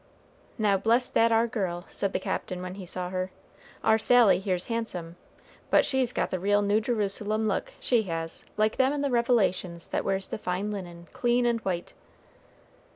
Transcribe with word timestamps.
"Now 0.57 0.77
bless 0.77 1.11
that 1.11 1.31
ar 1.31 1.45
gal," 1.45 1.85
said 1.87 2.11
the 2.11 2.17
Captain, 2.19 2.63
when 2.63 2.73
he 2.73 2.87
saw 2.87 3.09
her. 3.11 3.29
"Our 3.83 3.99
Sally 3.99 4.39
here's 4.39 4.65
handsome, 4.65 5.15
but 5.69 5.85
she's 5.85 6.11
got 6.11 6.31
the 6.31 6.39
real 6.39 6.63
New 6.63 6.81
Jerusalem 6.81 7.47
look, 7.47 7.73
she 7.79 8.01
has 8.09 8.43
like 8.57 8.77
them 8.77 8.93
in 8.93 9.01
the 9.01 9.11
Revelations 9.11 9.89
that 9.89 10.03
wears 10.03 10.29
the 10.29 10.39
fine 10.39 10.71
linen, 10.71 11.05
clean 11.13 11.45
and 11.45 11.59
white." 11.59 11.93